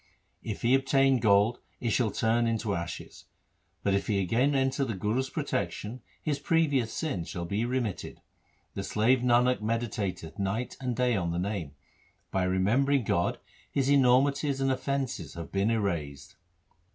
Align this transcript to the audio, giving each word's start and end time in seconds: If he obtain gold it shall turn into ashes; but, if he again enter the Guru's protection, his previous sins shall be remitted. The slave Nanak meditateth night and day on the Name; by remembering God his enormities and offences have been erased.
If 0.41 0.63
he 0.63 0.73
obtain 0.73 1.19
gold 1.19 1.59
it 1.79 1.91
shall 1.91 2.09
turn 2.09 2.47
into 2.47 2.73
ashes; 2.73 3.25
but, 3.83 3.93
if 3.93 4.07
he 4.07 4.19
again 4.19 4.55
enter 4.55 4.83
the 4.83 4.95
Guru's 4.95 5.29
protection, 5.29 6.01
his 6.23 6.39
previous 6.39 6.91
sins 6.91 7.29
shall 7.29 7.45
be 7.45 7.65
remitted. 7.65 8.19
The 8.73 8.81
slave 8.83 9.19
Nanak 9.19 9.59
meditateth 9.61 10.39
night 10.39 10.75
and 10.81 10.95
day 10.95 11.15
on 11.15 11.29
the 11.29 11.37
Name; 11.37 11.75
by 12.31 12.45
remembering 12.45 13.03
God 13.03 13.37
his 13.69 13.91
enormities 13.91 14.59
and 14.59 14.71
offences 14.71 15.35
have 15.35 15.51
been 15.51 15.69
erased. 15.69 16.35